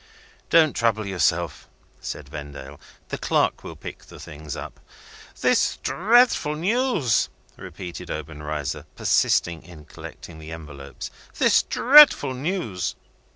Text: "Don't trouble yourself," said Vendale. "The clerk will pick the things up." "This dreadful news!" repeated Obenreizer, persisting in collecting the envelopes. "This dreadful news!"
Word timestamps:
"Don't 0.49 0.75
trouble 0.75 1.05
yourself," 1.05 1.67
said 1.99 2.27
Vendale. 2.27 2.79
"The 3.09 3.19
clerk 3.19 3.63
will 3.63 3.75
pick 3.75 4.05
the 4.05 4.19
things 4.19 4.55
up." 4.55 4.79
"This 5.41 5.77
dreadful 5.77 6.55
news!" 6.55 7.29
repeated 7.55 8.09
Obenreizer, 8.09 8.87
persisting 8.95 9.61
in 9.61 9.85
collecting 9.85 10.39
the 10.39 10.51
envelopes. 10.51 11.11
"This 11.37 11.61
dreadful 11.61 12.33
news!" 12.33 12.95